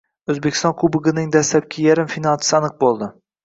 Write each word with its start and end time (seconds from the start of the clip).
O‘zbekiston 0.33 0.73
Kubogining 0.83 1.29
dastlabki 1.37 1.87
yarim 1.91 2.13
finalchisi 2.17 2.61
aniq 2.65 2.77
bo‘ldi 2.85 3.15